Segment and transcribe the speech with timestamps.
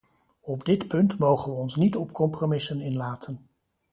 [0.41, 3.47] Op dit punt mogen we ons niet op compromissen inlaten.